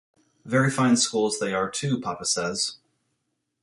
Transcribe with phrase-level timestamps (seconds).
[0.45, 2.77] Very fine schools they are, too, papa says.